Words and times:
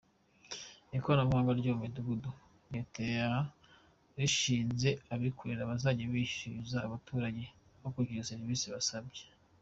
Ikoranabuhanga 0.97 1.51
ryo 1.59 1.71
mu 1.75 1.79
midugudu, 1.83 2.29
Leta 2.73 2.99
yarishinze 3.15 4.89
abikorera 5.13 5.69
bazajya 5.71 6.05
bishyuza 6.13 6.77
abaturage 6.81 7.43
hakurikijwe 7.81 8.27
serivisi 8.31 8.67
basabye. 8.75 9.23